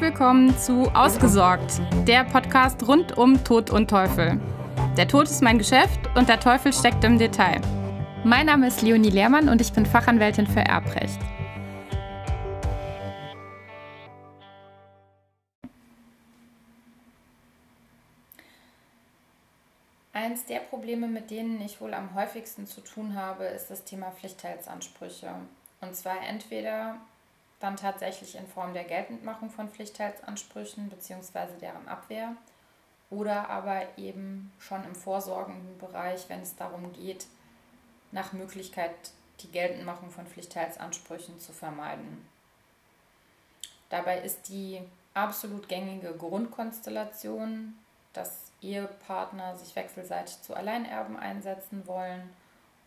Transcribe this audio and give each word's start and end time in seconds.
Willkommen 0.00 0.56
zu 0.56 0.84
Ausgesorgt, 0.94 1.80
der 2.06 2.22
Podcast 2.22 2.86
rund 2.86 3.18
um 3.18 3.42
Tod 3.42 3.70
und 3.70 3.90
Teufel. 3.90 4.40
Der 4.96 5.08
Tod 5.08 5.24
ist 5.24 5.42
mein 5.42 5.58
Geschäft 5.58 5.98
und 6.14 6.28
der 6.28 6.38
Teufel 6.38 6.72
steckt 6.72 7.02
im 7.02 7.18
Detail. 7.18 7.60
Mein 8.22 8.46
Name 8.46 8.68
ist 8.68 8.80
Leonie 8.82 9.10
Lehrmann 9.10 9.48
und 9.48 9.60
ich 9.60 9.72
bin 9.72 9.84
Fachanwältin 9.84 10.46
für 10.46 10.60
Erbrecht. 10.60 11.18
Eins 20.12 20.44
der 20.46 20.60
Probleme, 20.60 21.08
mit 21.08 21.32
denen 21.32 21.60
ich 21.60 21.80
wohl 21.80 21.92
am 21.92 22.14
häufigsten 22.14 22.68
zu 22.68 22.82
tun 22.82 23.16
habe, 23.16 23.46
ist 23.46 23.68
das 23.68 23.82
Thema 23.82 24.12
Pflichtteilsansprüche. 24.12 25.34
Und 25.80 25.96
zwar 25.96 26.24
entweder 26.24 26.98
dann 27.60 27.76
tatsächlich 27.76 28.36
in 28.36 28.46
Form 28.46 28.72
der 28.72 28.84
Geltendmachung 28.84 29.50
von 29.50 29.68
Pflichtteilsansprüchen 29.68 30.88
bzw. 30.88 31.58
deren 31.60 31.88
Abwehr 31.88 32.36
oder 33.10 33.48
aber 33.48 33.82
eben 33.96 34.52
schon 34.58 34.84
im 34.84 34.94
vorsorgenden 34.94 35.78
Bereich, 35.78 36.28
wenn 36.28 36.42
es 36.42 36.56
darum 36.56 36.92
geht, 36.92 37.26
nach 38.12 38.32
Möglichkeit 38.32 38.92
die 39.40 39.50
Geltendmachung 39.50 40.10
von 40.10 40.26
Pflichtteilsansprüchen 40.26 41.40
zu 41.40 41.52
vermeiden. 41.52 42.26
Dabei 43.88 44.20
ist 44.20 44.48
die 44.48 44.82
absolut 45.14 45.68
gängige 45.68 46.12
Grundkonstellation, 46.12 47.78
dass 48.12 48.52
Ehepartner 48.60 49.56
sich 49.56 49.74
wechselseitig 49.76 50.42
zu 50.42 50.54
Alleinerben 50.54 51.16
einsetzen 51.16 51.86
wollen 51.86 52.28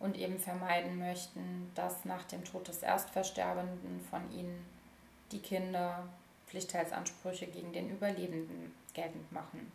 und 0.02 0.18
eben 0.18 0.38
vermeiden 0.38 0.98
möchten, 0.98 1.70
dass 1.74 2.04
nach 2.04 2.24
dem 2.24 2.44
Tod 2.44 2.68
des 2.68 2.82
Erstversterbenden 2.82 4.04
von 4.10 4.30
ihnen 4.32 4.66
die 5.30 5.38
Kinder 5.38 6.06
Pflichtteilsansprüche 6.48 7.46
gegen 7.46 7.72
den 7.72 7.88
Überlebenden 7.88 8.74
geltend 8.92 9.30
machen. 9.32 9.72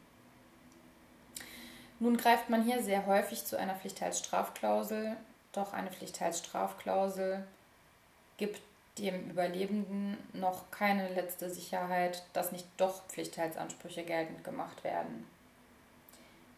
Nun 2.00 2.18
greift 2.18 2.50
man 2.50 2.64
hier 2.64 2.84
sehr 2.84 3.08
häufig 3.08 3.46
zu 3.46 3.58
einer 3.58 3.74
Pflichtteilsstrafklausel, 3.74 5.18
doch 5.54 5.74
eine 5.74 5.90
Pflichtteilsstrafklausel 5.90 7.48
gibt 8.38 8.62
dem 9.00 9.30
Überlebenden 9.30 10.18
noch 10.34 10.70
keine 10.72 11.08
letzte 11.14 11.50
Sicherheit, 11.50 12.24
dass 12.34 12.52
nicht 12.52 12.68
doch 12.78 13.06
Pflichtteilsansprüche 13.08 14.04
geltend 14.04 14.44
gemacht 14.44 14.84
werden. 14.84 15.26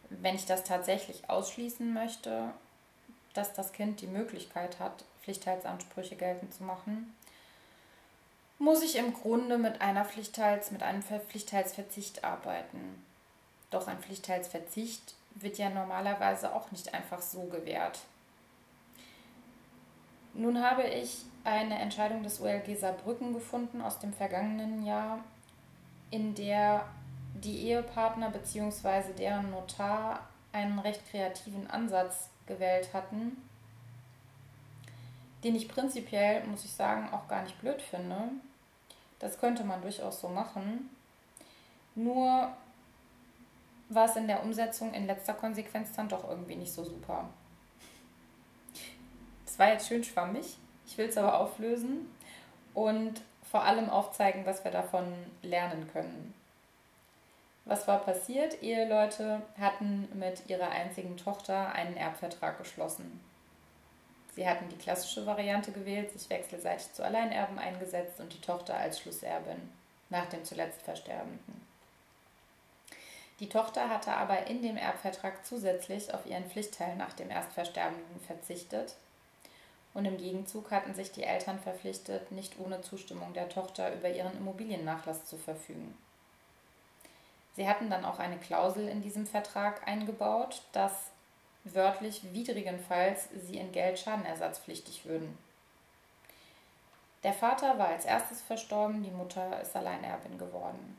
Wenn 0.08 0.34
ich 0.34 0.46
das 0.46 0.64
tatsächlich 0.64 1.30
ausschließen 1.30 1.92
möchte, 1.94 2.52
dass 3.34 3.52
das 3.52 3.72
Kind 3.72 4.00
die 4.00 4.06
Möglichkeit 4.06 4.78
hat, 4.78 5.04
Pflichtteilsansprüche 5.22 6.16
geltend 6.16 6.54
zu 6.54 6.64
machen, 6.64 7.14
muss 8.58 8.82
ich 8.82 8.96
im 8.96 9.14
Grunde 9.14 9.56
mit 9.56 9.80
einer 9.80 10.04
Pflichtteils, 10.04 10.70
mit 10.70 10.82
einem 10.82 11.02
Pflichtteilsverzicht 11.02 12.24
arbeiten. 12.24 13.02
Doch 13.70 13.86
ein 13.86 13.98
Pflichtteilsverzicht 13.98 15.14
wird 15.34 15.58
ja 15.58 15.70
normalerweise 15.70 16.54
auch 16.54 16.70
nicht 16.70 16.92
einfach 16.92 17.22
so 17.22 17.44
gewährt. 17.44 18.00
Nun 20.34 20.62
habe 20.62 20.84
ich 20.84 21.24
eine 21.44 21.78
Entscheidung 21.78 22.22
des 22.22 22.40
OLG 22.40 22.76
Saarbrücken 22.78 23.32
gefunden 23.32 23.80
aus 23.80 23.98
dem 23.98 24.12
vergangenen 24.12 24.84
Jahr, 24.84 25.20
in 26.10 26.34
der 26.34 26.86
die 27.34 27.68
Ehepartner 27.68 28.30
bzw. 28.30 29.12
deren 29.16 29.50
Notar 29.50 30.28
einen 30.52 30.78
recht 30.78 31.08
kreativen 31.10 31.68
Ansatz 31.70 32.28
gewählt 32.50 32.92
hatten, 32.92 33.36
den 35.44 35.54
ich 35.54 35.68
prinzipiell, 35.68 36.44
muss 36.46 36.64
ich 36.64 36.72
sagen, 36.72 37.08
auch 37.12 37.26
gar 37.28 37.42
nicht 37.42 37.58
blöd 37.60 37.80
finde. 37.80 38.30
Das 39.20 39.38
könnte 39.38 39.64
man 39.64 39.80
durchaus 39.80 40.20
so 40.20 40.28
machen. 40.28 40.90
Nur 41.94 42.50
war 43.88 44.04
es 44.04 44.16
in 44.16 44.26
der 44.26 44.42
Umsetzung 44.42 44.92
in 44.92 45.06
letzter 45.06 45.34
Konsequenz 45.34 45.92
dann 45.92 46.08
doch 46.08 46.28
irgendwie 46.28 46.56
nicht 46.56 46.72
so 46.72 46.84
super. 46.84 47.28
Das 49.46 49.58
war 49.58 49.68
jetzt 49.68 49.88
schön 49.88 50.04
schwammig. 50.04 50.58
Ich 50.86 50.98
will 50.98 51.08
es 51.08 51.16
aber 51.16 51.38
auflösen 51.38 52.08
und 52.74 53.22
vor 53.50 53.62
allem 53.64 53.90
aufzeigen, 53.90 54.46
was 54.46 54.64
wir 54.64 54.70
davon 54.70 55.12
lernen 55.42 55.88
können. 55.92 56.34
Was 57.64 57.86
war 57.86 57.98
passiert? 57.98 58.62
Eheleute 58.62 59.42
hatten 59.58 60.08
mit 60.14 60.48
ihrer 60.48 60.70
einzigen 60.70 61.16
Tochter 61.16 61.72
einen 61.72 61.96
Erbvertrag 61.96 62.58
geschlossen. 62.58 63.20
Sie 64.34 64.48
hatten 64.48 64.68
die 64.68 64.78
klassische 64.78 65.26
Variante 65.26 65.72
gewählt, 65.72 66.12
sich 66.12 66.30
wechselseitig 66.30 66.92
zu 66.92 67.04
Alleinerben 67.04 67.58
eingesetzt 67.58 68.20
und 68.20 68.32
die 68.32 68.40
Tochter 68.40 68.76
als 68.76 69.00
Schlusserbin 69.00 69.70
nach 70.08 70.26
dem 70.26 70.44
zuletzt 70.44 70.82
Versterbenden. 70.82 71.66
Die 73.40 73.48
Tochter 73.48 73.88
hatte 73.88 74.12
aber 74.12 74.46
in 74.46 74.62
dem 74.62 74.76
Erbvertrag 74.76 75.46
zusätzlich 75.46 76.12
auf 76.12 76.26
ihren 76.26 76.44
Pflichtteil 76.44 76.96
nach 76.96 77.14
dem 77.14 77.30
Erstversterbenden 77.30 78.20
verzichtet 78.26 78.96
und 79.94 80.04
im 80.04 80.18
Gegenzug 80.18 80.70
hatten 80.70 80.94
sich 80.94 81.10
die 81.10 81.24
Eltern 81.24 81.58
verpflichtet, 81.58 82.30
nicht 82.32 82.58
ohne 82.58 82.82
Zustimmung 82.82 83.32
der 83.32 83.48
Tochter 83.48 83.92
über 83.94 84.08
ihren 84.08 84.36
Immobiliennachlass 84.36 85.24
zu 85.24 85.36
verfügen. 85.36 85.96
Sie 87.60 87.68
hatten 87.68 87.90
dann 87.90 88.06
auch 88.06 88.18
eine 88.18 88.38
Klausel 88.38 88.88
in 88.88 89.02
diesem 89.02 89.26
Vertrag 89.26 89.86
eingebaut, 89.86 90.62
dass 90.72 91.10
wörtlich 91.64 92.32
widrigenfalls 92.32 93.28
sie 93.36 93.58
in 93.58 93.70
Geld 93.70 93.98
schadenersatzpflichtig 93.98 95.04
würden. 95.04 95.36
Der 97.22 97.34
Vater 97.34 97.78
war 97.78 97.88
als 97.88 98.06
erstes 98.06 98.40
verstorben, 98.40 99.02
die 99.02 99.10
Mutter 99.10 99.60
ist 99.60 99.76
Alleinerbin 99.76 100.38
geworden. 100.38 100.96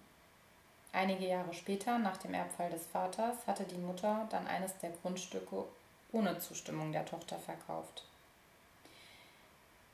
Einige 0.94 1.26
Jahre 1.26 1.52
später, 1.56 1.98
nach 1.98 2.18
dem 2.18 2.36
Erbfall 2.36 2.70
des 2.70 2.86
Vaters, 2.86 3.48
hatte 3.48 3.64
die 3.64 3.80
Mutter 3.80 4.28
dann 4.30 4.46
eines 4.46 4.78
der 4.78 4.92
Grundstücke 5.02 5.66
ohne 6.12 6.38
Zustimmung 6.38 6.92
der 6.92 7.08
Tochter 7.08 7.40
verkauft. 7.40 8.04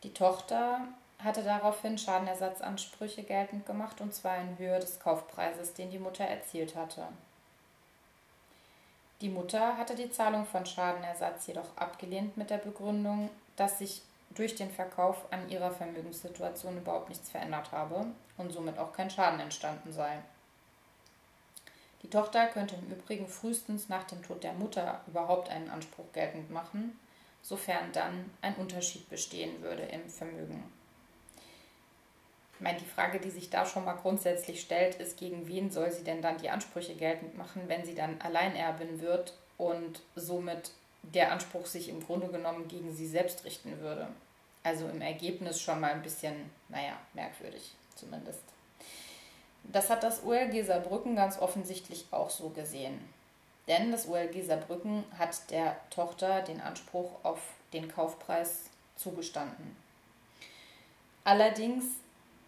Die 0.03 0.13
Tochter 0.13 0.81
hatte 1.23 1.43
daraufhin 1.43 1.97
Schadenersatzansprüche 1.97 3.23
geltend 3.23 3.65
gemacht, 3.65 4.01
und 4.01 4.13
zwar 4.13 4.37
in 4.37 4.57
Höhe 4.57 4.79
des 4.79 4.99
Kaufpreises, 4.99 5.73
den 5.73 5.89
die 5.89 5.99
Mutter 5.99 6.25
erzielt 6.25 6.75
hatte. 6.75 7.07
Die 9.21 9.29
Mutter 9.29 9.77
hatte 9.77 9.95
die 9.95 10.11
Zahlung 10.11 10.45
von 10.45 10.65
Schadenersatz 10.65 11.47
jedoch 11.47 11.75
abgelehnt 11.75 12.37
mit 12.37 12.51
der 12.51 12.59
Begründung, 12.59 13.31
dass 13.55 13.79
sich 13.79 14.03
durch 14.29 14.53
den 14.53 14.69
Verkauf 14.69 15.25
an 15.31 15.49
ihrer 15.49 15.71
Vermögenssituation 15.71 16.77
überhaupt 16.77 17.09
nichts 17.09 17.29
verändert 17.29 17.71
habe 17.71 18.05
und 18.37 18.51
somit 18.51 18.77
auch 18.77 18.93
kein 18.93 19.09
Schaden 19.09 19.39
entstanden 19.39 19.91
sei. 19.91 20.19
Die 22.03 22.09
Tochter 22.11 22.45
könnte 22.45 22.75
im 22.75 22.91
Übrigen 22.91 23.27
frühestens 23.27 23.89
nach 23.89 24.03
dem 24.03 24.21
Tod 24.21 24.43
der 24.43 24.53
Mutter 24.53 25.01
überhaupt 25.07 25.49
einen 25.49 25.69
Anspruch 25.69 26.05
geltend 26.13 26.51
machen, 26.51 26.99
sofern 27.41 27.91
dann 27.91 28.29
ein 28.41 28.55
Unterschied 28.55 29.09
bestehen 29.09 29.63
würde 29.63 29.83
im 29.83 30.07
Vermögen. 30.07 30.76
Ich 32.57 32.63
meine, 32.63 32.79
die 32.79 32.85
Frage, 32.85 33.19
die 33.19 33.29
sich 33.29 33.51
da 33.51 33.67
schon 33.67 33.85
mal 33.85 33.93
grundsätzlich 33.93 34.61
stellt, 34.61 34.95
ist, 34.95 35.17
gegen 35.17 35.47
wen 35.47 35.69
soll 35.69 35.91
sie 35.91 36.03
denn 36.03 36.23
dann 36.23 36.39
die 36.39 36.49
Ansprüche 36.49 36.95
geltend 36.95 37.37
machen, 37.37 37.61
wenn 37.67 37.85
sie 37.85 37.93
dann 37.93 38.19
Alleinerbin 38.19 38.99
wird 38.99 39.37
und 39.59 40.01
somit 40.15 40.71
der 41.03 41.31
Anspruch 41.31 41.67
sich 41.67 41.87
im 41.87 42.03
Grunde 42.03 42.29
genommen 42.29 42.67
gegen 42.67 42.95
sie 42.95 43.05
selbst 43.05 43.45
richten 43.45 43.79
würde. 43.79 44.07
Also 44.63 44.87
im 44.87 45.01
Ergebnis 45.01 45.61
schon 45.61 45.79
mal 45.79 45.91
ein 45.91 46.01
bisschen, 46.01 46.49
naja, 46.69 46.97
merkwürdig 47.13 47.75
zumindest. 47.95 48.41
Das 49.63 49.91
hat 49.91 50.01
das 50.01 50.23
OLG 50.23 50.65
Saarbrücken 50.65 51.15
ganz 51.15 51.39
offensichtlich 51.39 52.07
auch 52.09 52.31
so 52.31 52.49
gesehen. 52.49 52.99
Denn 53.67 53.91
das 53.91 54.07
OLG 54.07 54.43
Saarbrücken 54.43 55.03
hat 55.17 55.51
der 55.51 55.77
Tochter 55.91 56.41
den 56.41 56.59
Anspruch 56.59 57.11
auf 57.23 57.39
den 57.71 57.87
Kaufpreis 57.87 58.63
zugestanden. 58.95 59.75
Allerdings 61.23 61.83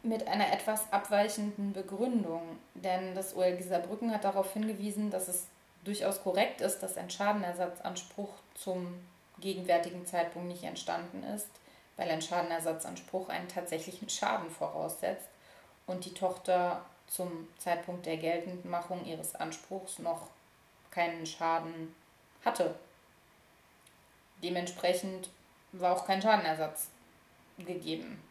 mit 0.04 0.28
einer 0.28 0.52
etwas 0.54 0.92
abweichenden 0.92 1.74
Begründung, 1.74 2.58
denn 2.74 3.16
das 3.16 3.36
OLG 3.36 3.62
Saarbrücken 3.64 4.14
hat 4.14 4.24
darauf 4.24 4.54
hingewiesen, 4.54 5.12
dass 5.12 5.28
es 5.28 5.48
durchaus 5.84 6.24
korrekt 6.24 6.62
ist, 6.62 6.80
dass 6.80 6.98
ein 6.98 7.10
Schadenersatzanspruch 7.10 8.30
zum 8.56 9.00
gegenwärtigen 9.40 10.06
Zeitpunkt 10.06 10.48
nicht 10.48 10.64
entstanden 10.64 11.24
ist, 11.24 11.50
weil 11.98 12.10
ein 12.10 12.22
Schadenersatzanspruch 12.22 13.30
einen 13.30 13.48
tatsächlichen 13.48 14.10
Schaden 14.10 14.50
voraussetzt 14.50 15.28
und 15.88 16.06
die 16.06 16.14
Tochter 16.14 16.86
zum 17.08 17.48
Zeitpunkt 17.58 18.06
der 18.06 18.18
Geltendmachung 18.18 19.06
ihres 19.06 19.36
Anspruchs 19.36 20.00
noch 20.00 20.28
keinen 20.92 21.26
Schaden 21.26 21.96
hatte. 22.46 22.76
Dementsprechend 24.44 25.30
war 25.72 25.96
auch 25.96 26.06
kein 26.06 26.22
Schadenersatz 26.22 26.88
gegeben. 27.58 28.22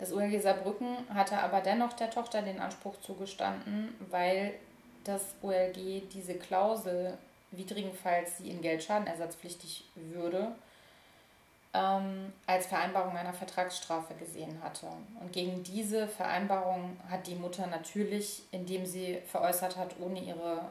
Das 0.00 0.14
OLG 0.14 0.40
Saarbrücken 0.40 0.96
hatte 1.12 1.38
aber 1.38 1.60
dennoch 1.60 1.92
der 1.92 2.10
Tochter 2.10 2.40
den 2.40 2.58
Anspruch 2.58 2.98
zugestanden, 3.02 3.94
weil 4.08 4.54
das 5.04 5.34
OLG 5.42 6.08
diese 6.10 6.34
Klausel 6.36 7.18
widrigenfalls 7.50 8.38
sie 8.38 8.48
in 8.48 8.62
Geldschadenersatzpflichtig 8.62 9.84
würde, 9.94 10.52
ähm, 11.74 12.32
als 12.46 12.66
Vereinbarung 12.66 13.14
einer 13.14 13.34
Vertragsstrafe 13.34 14.14
gesehen 14.14 14.62
hatte. 14.62 14.86
Und 15.20 15.34
gegen 15.34 15.62
diese 15.64 16.08
Vereinbarung 16.08 16.96
hat 17.10 17.26
die 17.26 17.34
Mutter 17.34 17.66
natürlich, 17.66 18.42
indem 18.52 18.86
sie 18.86 19.18
veräußert 19.26 19.76
hat, 19.76 19.96
ohne 20.00 20.20
ihre 20.20 20.62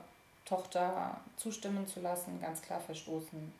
Tochter 0.44 1.22
zustimmen 1.38 1.86
zu 1.86 2.00
lassen, 2.00 2.42
ganz 2.42 2.64
klar 2.64 2.80
verstoßen. 2.80 3.54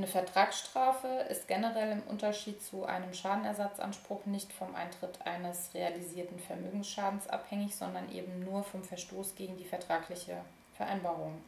Eine 0.00 0.06
Vertragsstrafe 0.06 1.26
ist 1.28 1.46
generell 1.46 1.92
im 1.92 2.02
Unterschied 2.04 2.62
zu 2.62 2.86
einem 2.86 3.12
Schadenersatzanspruch 3.12 4.24
nicht 4.24 4.50
vom 4.50 4.74
Eintritt 4.74 5.20
eines 5.26 5.74
realisierten 5.74 6.38
Vermögensschadens 6.38 7.28
abhängig, 7.28 7.76
sondern 7.76 8.10
eben 8.10 8.42
nur 8.42 8.64
vom 8.64 8.82
Verstoß 8.82 9.34
gegen 9.34 9.58
die 9.58 9.66
vertragliche 9.66 10.38
Vereinbarung. 10.74 11.42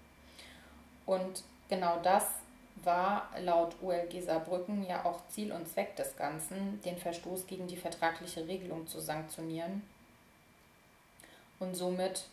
Und 1.07 1.45
genau 1.71 1.99
das 2.03 2.27
war 2.85 3.31
laut 3.41 3.75
OLG 3.81 4.21
Saarbrücken 4.21 4.85
ja 4.85 5.07
auch 5.07 5.27
Ziel 5.29 5.51
und 5.51 5.67
Zweck 5.67 5.97
des 5.97 6.15
Ganzen, 6.19 6.79
den 6.83 6.99
Verstoß 6.99 7.47
gegen 7.47 7.69
die 7.69 7.79
vertragliche 7.79 8.47
Regelung 8.47 8.87
zu 8.87 9.01
sanktionieren. 9.01 9.83
Und 11.59 11.75
somit 11.75 12.27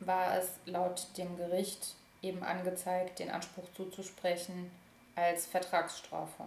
war 0.00 0.36
es 0.36 0.54
laut 0.66 1.06
dem 1.16 1.36
Gericht 1.36 1.94
eben 2.22 2.42
angezeigt, 2.42 3.20
den 3.20 3.30
Anspruch 3.30 3.66
zuzusprechen 3.76 4.72
als 5.18 5.46
Vertragsstrafe. 5.46 6.44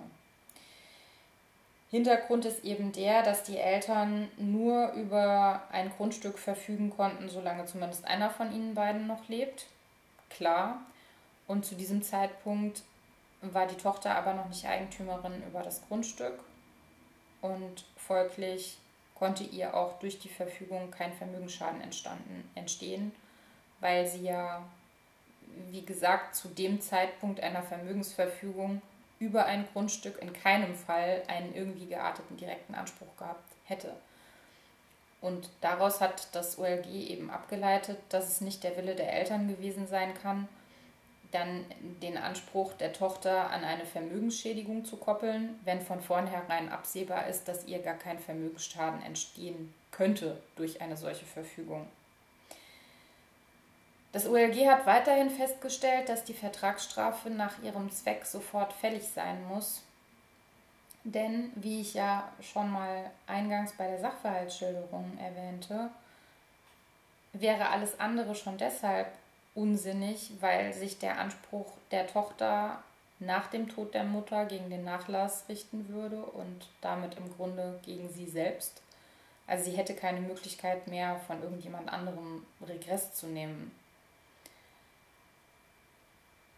Hintergrund 1.89 2.45
ist 2.45 2.63
eben 2.63 2.93
der, 2.93 3.21
dass 3.21 3.43
die 3.43 3.57
Eltern 3.57 4.29
nur 4.37 4.93
über 4.93 5.63
ein 5.71 5.91
Grundstück 5.97 6.39
verfügen 6.39 6.89
konnten, 6.89 7.27
solange 7.27 7.65
zumindest 7.65 8.05
einer 8.05 8.29
von 8.29 8.53
ihnen 8.53 8.75
beiden 8.75 9.07
noch 9.07 9.27
lebt. 9.27 9.65
Klar. 10.29 10.81
Und 11.47 11.65
zu 11.65 11.75
diesem 11.75 12.01
Zeitpunkt 12.01 12.83
war 13.41 13.67
die 13.67 13.75
Tochter 13.75 14.15
aber 14.15 14.33
noch 14.33 14.47
nicht 14.47 14.65
Eigentümerin 14.65 15.43
über 15.45 15.63
das 15.63 15.85
Grundstück 15.87 16.39
und 17.41 17.83
folglich 17.97 18.77
konnte 19.15 19.43
ihr 19.43 19.75
auch 19.75 19.99
durch 19.99 20.19
die 20.19 20.29
Verfügung 20.29 20.91
kein 20.91 21.13
Vermögensschaden 21.13 21.81
entstanden, 21.81 22.49
entstehen, 22.55 23.11
weil 23.79 24.07
sie 24.07 24.23
ja, 24.23 24.63
wie 25.69 25.85
gesagt, 25.85 26.35
zu 26.35 26.47
dem 26.47 26.81
Zeitpunkt 26.81 27.39
einer 27.39 27.63
Vermögensverfügung 27.63 28.81
über 29.19 29.45
ein 29.45 29.67
Grundstück 29.71 30.21
in 30.21 30.33
keinem 30.33 30.75
Fall 30.75 31.23
einen 31.27 31.53
irgendwie 31.53 31.85
gearteten 31.85 32.37
direkten 32.37 32.75
Anspruch 32.75 33.15
gehabt 33.17 33.43
hätte. 33.65 33.93
Und 35.21 35.49
daraus 35.61 36.01
hat 36.01 36.29
das 36.33 36.57
OLG 36.57 36.87
eben 36.87 37.29
abgeleitet, 37.29 37.99
dass 38.09 38.27
es 38.27 38.41
nicht 38.41 38.63
der 38.63 38.75
Wille 38.75 38.95
der 38.95 39.13
Eltern 39.13 39.47
gewesen 39.47 39.87
sein 39.87 40.15
kann, 40.15 40.47
dann 41.31 41.65
den 42.01 42.17
Anspruch 42.17 42.73
der 42.73 42.93
Tochter 42.93 43.51
an 43.51 43.63
eine 43.63 43.85
Vermögensschädigung 43.85 44.83
zu 44.83 44.97
koppeln, 44.97 45.59
wenn 45.63 45.81
von 45.81 46.01
vornherein 46.01 46.69
absehbar 46.69 47.27
ist, 47.27 47.47
dass 47.47 47.65
ihr 47.67 47.79
gar 47.79 47.95
kein 47.95 48.19
Vermögensschaden 48.19 49.01
entstehen 49.03 49.73
könnte 49.91 50.37
durch 50.55 50.81
eine 50.81 50.97
solche 50.97 51.25
Verfügung. 51.25 51.87
Das 54.11 54.27
OLG 54.27 54.67
hat 54.67 54.85
weiterhin 54.85 55.29
festgestellt, 55.29 56.09
dass 56.09 56.25
die 56.25 56.33
Vertragsstrafe 56.33 57.29
nach 57.29 57.61
ihrem 57.63 57.89
Zweck 57.91 58.25
sofort 58.25 58.73
fällig 58.73 59.07
sein 59.07 59.47
muss. 59.47 59.83
Denn, 61.03 61.51
wie 61.55 61.81
ich 61.81 61.93
ja 61.93 62.29
schon 62.41 62.69
mal 62.71 63.09
eingangs 63.25 63.73
bei 63.73 63.87
der 63.87 63.99
Sachverhaltsschilderung 63.99 65.17
erwähnte, 65.17 65.89
wäre 67.33 67.69
alles 67.69 67.99
andere 67.99 68.35
schon 68.35 68.57
deshalb 68.57 69.07
unsinnig, 69.55 70.31
weil 70.41 70.73
sich 70.73 70.99
der 70.99 71.17
Anspruch 71.17 71.71
der 71.91 72.07
Tochter 72.07 72.83
nach 73.19 73.47
dem 73.47 73.69
Tod 73.69 73.93
der 73.93 74.03
Mutter 74.03 74.45
gegen 74.45 74.69
den 74.69 74.83
Nachlass 74.83 75.45
richten 75.47 75.87
würde 75.89 76.21
und 76.23 76.67
damit 76.81 77.17
im 77.17 77.33
Grunde 77.35 77.79
gegen 77.85 78.09
sie 78.09 78.27
selbst. 78.27 78.81
Also 79.47 79.65
sie 79.65 79.77
hätte 79.77 79.95
keine 79.95 80.21
Möglichkeit 80.21 80.87
mehr, 80.87 81.19
von 81.27 81.41
irgendjemand 81.41 81.91
anderem 81.91 82.45
Regress 82.67 83.13
zu 83.13 83.27
nehmen. 83.27 83.71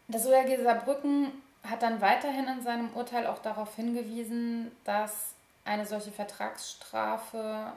Das 0.08 0.26
ORG 0.26 0.62
Saarbrücken 0.62 1.32
hat 1.62 1.82
dann 1.82 2.00
weiterhin 2.00 2.46
in 2.46 2.62
seinem 2.62 2.90
Urteil 2.94 3.26
auch 3.26 3.38
darauf 3.38 3.74
hingewiesen, 3.74 4.70
dass 4.84 5.34
eine 5.64 5.86
solche 5.86 6.12
Vertragsstrafe 6.12 7.72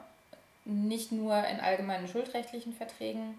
nicht 0.64 1.10
nur 1.10 1.34
in 1.46 1.60
allgemeinen 1.60 2.06
schuldrechtlichen 2.06 2.74
Verträgen 2.74 3.34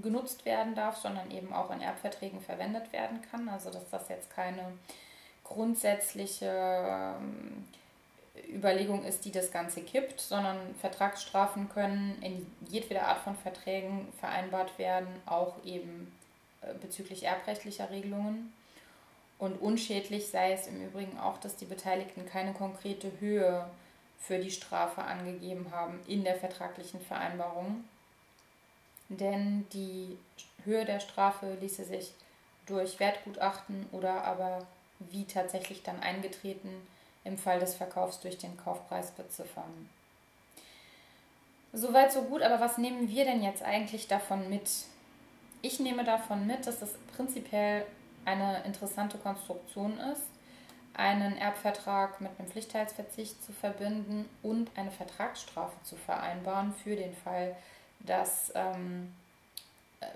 genutzt 0.00 0.44
werden 0.44 0.74
darf, 0.74 0.96
sondern 0.98 1.30
eben 1.32 1.52
auch 1.52 1.70
in 1.70 1.80
Erbverträgen 1.80 2.40
verwendet 2.40 2.92
werden 2.92 3.20
kann. 3.30 3.48
Also 3.48 3.70
dass 3.70 3.90
das 3.90 4.08
jetzt 4.08 4.30
keine 4.34 4.72
grundsätzliche 5.42 6.46
ähm, 6.46 7.66
Überlegung 8.48 9.04
ist, 9.04 9.24
die 9.24 9.32
das 9.32 9.50
Ganze 9.50 9.82
kippt, 9.82 10.20
sondern 10.20 10.56
Vertragsstrafen 10.80 11.68
können 11.68 12.16
in 12.22 12.46
jedweder 12.68 13.08
Art 13.08 13.18
von 13.18 13.36
Verträgen 13.36 14.08
vereinbart 14.18 14.78
werden, 14.78 15.08
auch 15.26 15.56
eben 15.64 16.12
bezüglich 16.80 17.24
erbrechtlicher 17.24 17.90
Regelungen. 17.90 18.52
Und 19.38 19.60
unschädlich 19.60 20.28
sei 20.28 20.52
es 20.52 20.66
im 20.66 20.84
Übrigen 20.86 21.18
auch, 21.18 21.38
dass 21.38 21.56
die 21.56 21.64
Beteiligten 21.64 22.26
keine 22.26 22.52
konkrete 22.52 23.10
Höhe 23.18 23.68
für 24.20 24.38
die 24.38 24.52
Strafe 24.52 25.02
angegeben 25.02 25.66
haben 25.72 25.98
in 26.06 26.22
der 26.22 26.36
vertraglichen 26.36 27.00
Vereinbarung 27.00 27.84
denn 29.18 29.66
die 29.72 30.18
Höhe 30.64 30.84
der 30.84 31.00
Strafe 31.00 31.56
ließe 31.60 31.84
sich 31.84 32.12
durch 32.66 33.00
Wertgutachten 33.00 33.86
oder 33.92 34.24
aber 34.24 34.66
wie 35.00 35.24
tatsächlich 35.24 35.82
dann 35.82 36.00
eingetreten 36.00 36.70
im 37.24 37.38
Fall 37.38 37.60
des 37.60 37.74
Verkaufs 37.74 38.20
durch 38.20 38.38
den 38.38 38.56
Kaufpreis 38.56 39.10
beziffern. 39.10 39.90
Soweit 41.72 42.12
so 42.12 42.22
gut, 42.22 42.42
aber 42.42 42.60
was 42.60 42.78
nehmen 42.78 43.08
wir 43.08 43.24
denn 43.24 43.42
jetzt 43.42 43.62
eigentlich 43.62 44.06
davon 44.06 44.48
mit? 44.48 44.68
Ich 45.62 45.78
nehme 45.78 46.02
davon 46.02 46.46
mit, 46.46 46.66
dass 46.66 46.82
es 46.82 46.94
prinzipiell 47.14 47.86
eine 48.24 48.62
interessante 48.64 49.16
Konstruktion 49.16 49.98
ist, 49.98 50.26
einen 50.94 51.36
Erbvertrag 51.38 52.20
mit 52.20 52.32
einem 52.38 52.48
Pflichtteilsverzicht 52.48 53.42
zu 53.44 53.52
verbinden 53.52 54.28
und 54.42 54.70
eine 54.76 54.90
Vertragsstrafe 54.90 55.76
zu 55.84 55.96
vereinbaren 55.96 56.74
für 56.74 56.96
den 56.96 57.14
Fall, 57.14 57.56
dass 58.00 58.52
ähm, 58.54 59.14
äh, 60.00 60.06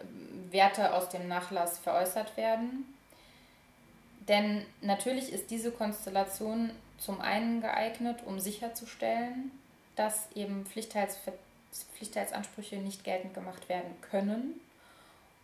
Werte 0.50 0.92
aus 0.92 1.08
dem 1.08 1.28
Nachlass 1.28 1.78
veräußert 1.78 2.36
werden. 2.36 2.84
Denn 4.28 4.66
natürlich 4.80 5.32
ist 5.32 5.50
diese 5.50 5.70
Konstellation 5.70 6.70
zum 6.98 7.20
einen 7.20 7.60
geeignet, 7.60 8.18
um 8.26 8.40
sicherzustellen, 8.40 9.52
dass 9.94 10.28
eben 10.34 10.66
Pflichtteils 10.66 11.18
Pflichtteilsansprüche 11.94 12.76
nicht 12.76 13.04
geltend 13.04 13.34
gemacht 13.34 13.68
werden 13.68 13.94
können. 14.10 14.60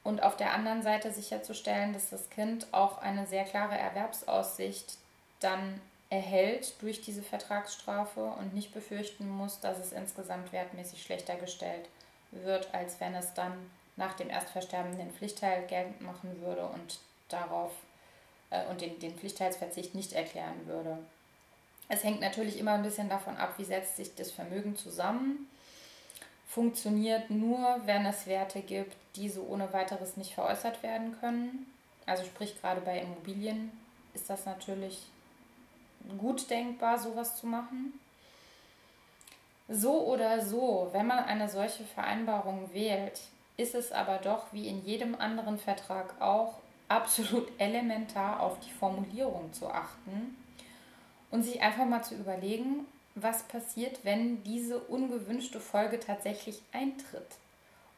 Und 0.04 0.22
auf 0.22 0.36
der 0.36 0.52
anderen 0.52 0.82
Seite 0.82 1.12
sicherzustellen, 1.12 1.92
dass 1.92 2.10
das 2.10 2.28
Kind 2.30 2.66
auch 2.72 2.98
eine 2.98 3.26
sehr 3.26 3.44
klare 3.44 3.78
Erwerbsaussicht 3.78 4.98
dann 5.40 5.80
erhält 6.10 6.74
durch 6.82 7.00
diese 7.00 7.22
Vertragsstrafe 7.22 8.24
und 8.38 8.52
nicht 8.52 8.74
befürchten 8.74 9.28
muss, 9.28 9.60
dass 9.60 9.78
es 9.78 9.92
insgesamt 9.92 10.52
wertmäßig 10.52 11.02
schlechter 11.02 11.36
gestellt 11.36 11.88
wird, 12.32 12.74
als 12.74 13.00
wenn 13.00 13.14
es 13.14 13.32
dann 13.34 13.52
nach 13.96 14.14
dem 14.14 14.28
Erstversterben 14.28 14.96
den 14.98 15.12
Pflichtteil 15.12 15.66
geltend 15.66 16.00
machen 16.00 16.40
würde 16.42 16.66
und 16.66 16.98
darauf 17.28 17.72
äh, 18.50 18.66
und 18.66 18.80
den, 18.80 18.98
den 18.98 19.16
Pflichtteilsverzicht 19.16 19.94
nicht 19.94 20.12
erklären 20.12 20.66
würde. 20.66 20.98
Es 21.88 22.04
hängt 22.04 22.20
natürlich 22.20 22.58
immer 22.58 22.72
ein 22.72 22.82
bisschen 22.82 23.08
davon 23.08 23.36
ab, 23.36 23.54
wie 23.58 23.64
setzt 23.64 23.96
sich 23.96 24.14
das 24.14 24.30
Vermögen 24.30 24.76
zusammen. 24.76 25.48
Funktioniert 26.52 27.30
nur, 27.30 27.80
wenn 27.86 28.04
es 28.04 28.26
Werte 28.26 28.60
gibt, 28.60 28.94
die 29.16 29.30
so 29.30 29.46
ohne 29.48 29.72
weiteres 29.72 30.18
nicht 30.18 30.34
veräußert 30.34 30.82
werden 30.82 31.18
können. 31.18 31.64
Also 32.04 32.24
sprich 32.24 32.60
gerade 32.60 32.82
bei 32.82 33.00
Immobilien 33.00 33.72
ist 34.12 34.28
das 34.28 34.44
natürlich 34.44 35.06
gut 36.18 36.50
denkbar, 36.50 36.98
sowas 36.98 37.36
zu 37.36 37.46
machen. 37.46 37.98
So 39.66 40.06
oder 40.06 40.44
so, 40.44 40.90
wenn 40.92 41.06
man 41.06 41.20
eine 41.20 41.48
solche 41.48 41.84
Vereinbarung 41.84 42.68
wählt, 42.74 43.18
ist 43.56 43.74
es 43.74 43.90
aber 43.90 44.18
doch 44.18 44.52
wie 44.52 44.68
in 44.68 44.84
jedem 44.84 45.14
anderen 45.14 45.56
Vertrag 45.56 46.20
auch 46.20 46.58
absolut 46.86 47.48
elementar 47.56 48.40
auf 48.40 48.60
die 48.60 48.72
Formulierung 48.72 49.54
zu 49.54 49.68
achten 49.68 50.36
und 51.30 51.44
sich 51.44 51.62
einfach 51.62 51.86
mal 51.86 52.02
zu 52.02 52.14
überlegen, 52.14 52.86
was 53.14 53.42
passiert, 53.44 54.00
wenn 54.04 54.42
diese 54.44 54.78
ungewünschte 54.78 55.60
Folge 55.60 56.00
tatsächlich 56.00 56.62
eintritt. 56.72 57.26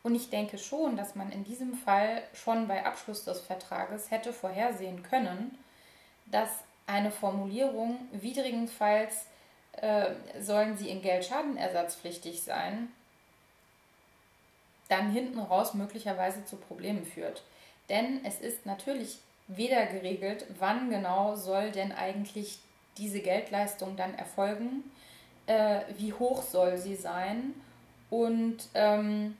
Und 0.02 0.14
ich 0.14 0.28
denke 0.28 0.58
schon, 0.58 0.96
dass 0.96 1.14
man 1.14 1.32
in 1.32 1.44
diesem 1.44 1.74
Fall 1.74 2.22
schon 2.34 2.68
bei 2.68 2.84
Abschluss 2.84 3.24
des 3.24 3.40
Vertrages 3.40 4.10
hätte 4.10 4.32
vorhersehen 4.32 5.02
können, 5.02 5.56
dass 6.26 6.50
eine 6.86 7.10
Formulierung 7.10 7.98
widrigenfalls 8.12 9.26
äh, 9.72 10.10
sollen 10.40 10.76
sie 10.76 10.90
in 10.90 11.00
Geldschadenersatzpflichtig 11.00 12.42
sein, 12.42 12.92
dann 14.88 15.10
hinten 15.10 15.38
raus 15.38 15.74
möglicherweise 15.74 16.44
zu 16.44 16.56
Problemen 16.56 17.06
führt. 17.06 17.42
Denn 17.88 18.24
es 18.24 18.40
ist 18.40 18.66
natürlich 18.66 19.18
weder 19.46 19.86
geregelt, 19.86 20.46
wann 20.58 20.90
genau 20.90 21.34
soll 21.34 21.70
denn 21.70 21.92
eigentlich 21.92 22.58
diese 22.98 23.20
Geldleistung 23.20 23.96
dann 23.96 24.14
erfolgen? 24.14 24.90
Äh, 25.46 25.80
wie 25.96 26.12
hoch 26.12 26.42
soll 26.42 26.78
sie 26.78 26.96
sein? 26.96 27.54
Und 28.10 28.68
ähm, 28.74 29.36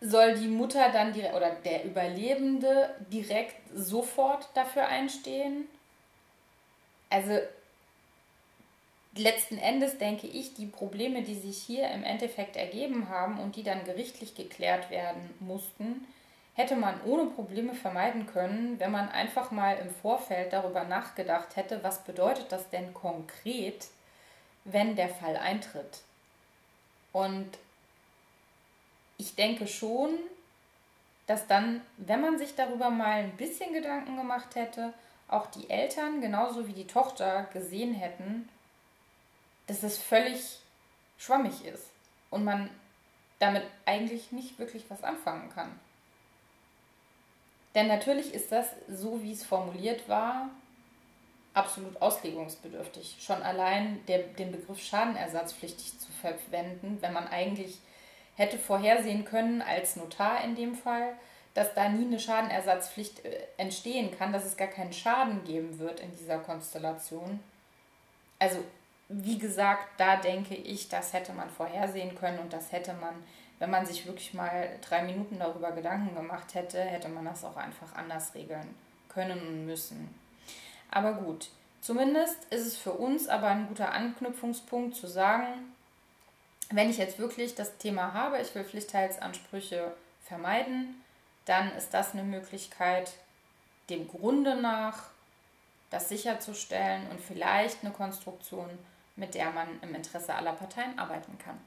soll 0.00 0.34
die 0.34 0.48
Mutter 0.48 0.90
dann 0.92 1.12
direkt 1.12 1.34
oder 1.34 1.50
der 1.50 1.84
Überlebende 1.84 2.94
direkt 3.12 3.56
sofort 3.74 4.48
dafür 4.54 4.86
einstehen? 4.86 5.66
Also 7.10 7.38
letzten 9.16 9.58
Endes 9.58 9.98
denke 9.98 10.26
ich, 10.26 10.54
die 10.54 10.66
Probleme, 10.66 11.22
die 11.22 11.34
sich 11.34 11.58
hier 11.58 11.90
im 11.90 12.04
Endeffekt 12.04 12.56
ergeben 12.56 13.08
haben 13.08 13.38
und 13.40 13.56
die 13.56 13.62
dann 13.62 13.84
gerichtlich 13.84 14.34
geklärt 14.34 14.90
werden 14.90 15.30
mussten, 15.40 16.06
hätte 16.58 16.74
man 16.74 17.00
ohne 17.04 17.26
Probleme 17.26 17.72
vermeiden 17.72 18.26
können, 18.26 18.80
wenn 18.80 18.90
man 18.90 19.08
einfach 19.10 19.52
mal 19.52 19.78
im 19.78 19.90
Vorfeld 19.90 20.52
darüber 20.52 20.82
nachgedacht 20.82 21.54
hätte, 21.54 21.84
was 21.84 22.02
bedeutet 22.02 22.50
das 22.50 22.68
denn 22.68 22.92
konkret, 22.92 23.86
wenn 24.64 24.96
der 24.96 25.08
Fall 25.08 25.36
eintritt. 25.36 26.02
Und 27.12 27.48
ich 29.18 29.36
denke 29.36 29.68
schon, 29.68 30.18
dass 31.28 31.46
dann, 31.46 31.80
wenn 31.96 32.20
man 32.20 32.38
sich 32.38 32.56
darüber 32.56 32.90
mal 32.90 33.20
ein 33.20 33.36
bisschen 33.36 33.72
Gedanken 33.72 34.16
gemacht 34.16 34.56
hätte, 34.56 34.92
auch 35.28 35.46
die 35.46 35.70
Eltern 35.70 36.20
genauso 36.20 36.66
wie 36.66 36.72
die 36.72 36.88
Tochter 36.88 37.44
gesehen 37.52 37.94
hätten, 37.94 38.48
dass 39.68 39.84
es 39.84 39.96
völlig 39.96 40.58
schwammig 41.18 41.64
ist 41.64 41.86
und 42.30 42.42
man 42.42 42.68
damit 43.38 43.62
eigentlich 43.86 44.32
nicht 44.32 44.58
wirklich 44.58 44.86
was 44.88 45.04
anfangen 45.04 45.50
kann. 45.54 45.78
Denn 47.74 47.86
natürlich 47.86 48.34
ist 48.34 48.50
das, 48.50 48.66
so 48.88 49.22
wie 49.22 49.32
es 49.32 49.44
formuliert 49.44 50.08
war, 50.08 50.48
absolut 51.54 52.00
auslegungsbedürftig. 52.00 53.16
Schon 53.20 53.42
allein 53.42 54.04
der, 54.06 54.18
den 54.20 54.52
Begriff 54.52 54.80
schadenersatzpflichtig 54.80 55.98
zu 55.98 56.10
verwenden, 56.12 56.98
wenn 57.00 57.12
man 57.12 57.28
eigentlich 57.28 57.78
hätte 58.36 58.58
vorhersehen 58.58 59.24
können, 59.24 59.62
als 59.62 59.96
Notar 59.96 60.44
in 60.44 60.54
dem 60.54 60.74
Fall, 60.76 61.14
dass 61.54 61.74
da 61.74 61.88
nie 61.88 62.06
eine 62.06 62.20
Schadenersatzpflicht 62.20 63.24
äh, 63.24 63.40
entstehen 63.56 64.16
kann, 64.16 64.32
dass 64.32 64.44
es 64.44 64.56
gar 64.56 64.68
keinen 64.68 64.92
Schaden 64.92 65.44
geben 65.44 65.78
wird 65.78 66.00
in 66.00 66.16
dieser 66.16 66.38
Konstellation. 66.38 67.40
Also 68.38 68.62
wie 69.08 69.38
gesagt, 69.38 69.88
da 69.98 70.16
denke 70.16 70.54
ich, 70.54 70.88
das 70.88 71.12
hätte 71.12 71.32
man 71.32 71.50
vorhersehen 71.50 72.14
können 72.14 72.38
und 72.38 72.52
das 72.52 72.70
hätte 72.72 72.92
man, 72.94 73.14
wenn 73.58 73.70
man 73.70 73.86
sich 73.86 74.06
wirklich 74.06 74.34
mal 74.34 74.70
drei 74.88 75.02
Minuten 75.02 75.38
darüber 75.38 75.72
Gedanken 75.72 76.14
gemacht 76.14 76.54
hätte, 76.54 76.80
hätte 76.80 77.08
man 77.08 77.24
das 77.24 77.44
auch 77.44 77.56
einfach 77.56 77.94
anders 77.94 78.34
regeln 78.34 78.74
können 79.08 79.40
und 79.40 79.66
müssen. 79.66 80.14
Aber 80.90 81.14
gut, 81.14 81.50
zumindest 81.80 82.44
ist 82.50 82.66
es 82.66 82.76
für 82.76 82.92
uns 82.92 83.28
aber 83.28 83.48
ein 83.48 83.68
guter 83.68 83.92
Anknüpfungspunkt 83.92 84.94
zu 84.94 85.06
sagen, 85.06 85.74
wenn 86.70 86.90
ich 86.90 86.98
jetzt 86.98 87.18
wirklich 87.18 87.54
das 87.54 87.78
Thema 87.78 88.12
habe, 88.12 88.40
ich 88.40 88.54
will 88.54 88.64
Pflichtteilsansprüche 88.64 89.92
vermeiden, 90.24 91.02
dann 91.46 91.72
ist 91.72 91.94
das 91.94 92.12
eine 92.12 92.24
Möglichkeit, 92.24 93.12
dem 93.88 94.06
Grunde 94.06 94.54
nach 94.54 95.04
das 95.90 96.10
sicherzustellen 96.10 97.08
und 97.10 97.20
vielleicht 97.20 97.82
eine 97.82 97.92
Konstruktion 97.92 98.68
mit 99.18 99.34
der 99.34 99.50
man 99.50 99.68
im 99.82 99.94
Interesse 99.94 100.34
aller 100.34 100.52
Parteien 100.52 100.98
arbeiten 100.98 101.36
kann. 101.38 101.58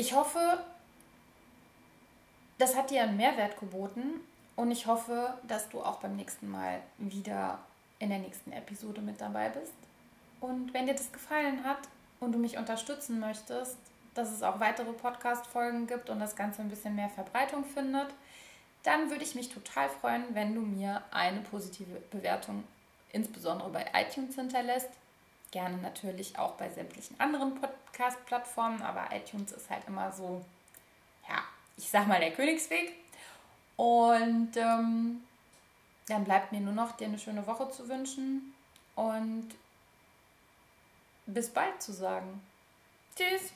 Ich 0.00 0.14
hoffe, 0.14 0.58
das 2.56 2.74
hat 2.74 2.90
dir 2.90 3.02
einen 3.02 3.18
Mehrwert 3.18 3.60
geboten 3.60 4.22
und 4.56 4.70
ich 4.70 4.86
hoffe, 4.86 5.34
dass 5.46 5.68
du 5.68 5.82
auch 5.82 5.98
beim 5.98 6.16
nächsten 6.16 6.50
Mal 6.50 6.80
wieder 6.96 7.58
in 7.98 8.08
der 8.08 8.20
nächsten 8.20 8.50
Episode 8.50 9.02
mit 9.02 9.20
dabei 9.20 9.50
bist. 9.50 9.74
Und 10.40 10.72
wenn 10.72 10.86
dir 10.86 10.94
das 10.94 11.12
gefallen 11.12 11.64
hat 11.64 11.80
und 12.18 12.32
du 12.32 12.38
mich 12.38 12.56
unterstützen 12.56 13.20
möchtest, 13.20 13.76
dass 14.14 14.32
es 14.32 14.42
auch 14.42 14.58
weitere 14.58 14.90
Podcast-Folgen 14.90 15.86
gibt 15.86 16.08
und 16.08 16.18
das 16.18 16.34
Ganze 16.34 16.62
ein 16.62 16.70
bisschen 16.70 16.96
mehr 16.96 17.10
Verbreitung 17.10 17.62
findet, 17.66 18.08
dann 18.84 19.10
würde 19.10 19.24
ich 19.24 19.34
mich 19.34 19.50
total 19.50 19.90
freuen, 19.90 20.34
wenn 20.34 20.54
du 20.54 20.62
mir 20.62 21.02
eine 21.10 21.42
positive 21.42 22.00
Bewertung 22.10 22.64
insbesondere 23.12 23.68
bei 23.68 23.84
iTunes 23.92 24.34
hinterlässt. 24.34 24.88
Gerne 25.50 25.78
natürlich 25.78 26.38
auch 26.38 26.52
bei 26.52 26.70
sämtlichen 26.70 27.18
anderen 27.18 27.60
Podcast-Plattformen, 27.60 28.82
aber 28.82 29.08
iTunes 29.14 29.52
ist 29.52 29.68
halt 29.68 29.82
immer 29.86 30.12
so, 30.12 30.44
ja, 31.28 31.42
ich 31.76 31.90
sag 31.90 32.06
mal 32.06 32.20
der 32.20 32.32
Königsweg. 32.32 32.92
Und 33.76 34.56
ähm, 34.56 35.22
dann 36.06 36.24
bleibt 36.24 36.52
mir 36.52 36.60
nur 36.60 36.74
noch 36.74 36.96
dir 36.96 37.06
eine 37.06 37.18
schöne 37.18 37.46
Woche 37.46 37.70
zu 37.70 37.88
wünschen 37.88 38.54
und 38.94 39.48
bis 41.26 41.48
bald 41.48 41.80
zu 41.82 41.92
sagen. 41.92 42.42
Tschüss! 43.16 43.52